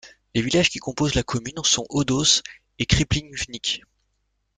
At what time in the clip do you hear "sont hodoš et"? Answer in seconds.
1.63-2.87